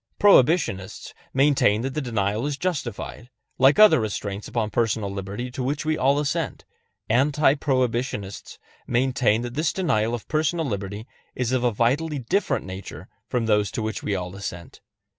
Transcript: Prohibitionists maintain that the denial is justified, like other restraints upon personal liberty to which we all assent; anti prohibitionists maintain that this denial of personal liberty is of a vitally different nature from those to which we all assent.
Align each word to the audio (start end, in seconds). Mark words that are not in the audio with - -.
Prohibitionists 0.19 1.13
maintain 1.31 1.83
that 1.83 1.93
the 1.93 2.01
denial 2.01 2.47
is 2.47 2.57
justified, 2.57 3.29
like 3.59 3.77
other 3.77 3.99
restraints 3.99 4.47
upon 4.47 4.71
personal 4.71 5.11
liberty 5.11 5.51
to 5.51 5.61
which 5.61 5.85
we 5.85 5.95
all 5.95 6.17
assent; 6.17 6.65
anti 7.07 7.53
prohibitionists 7.53 8.57
maintain 8.87 9.43
that 9.43 9.53
this 9.53 9.71
denial 9.71 10.15
of 10.15 10.27
personal 10.27 10.65
liberty 10.65 11.05
is 11.35 11.51
of 11.51 11.63
a 11.63 11.71
vitally 11.71 12.17
different 12.17 12.65
nature 12.65 13.09
from 13.27 13.45
those 13.45 13.69
to 13.69 13.83
which 13.83 14.01
we 14.01 14.15
all 14.15 14.35
assent. 14.35 14.81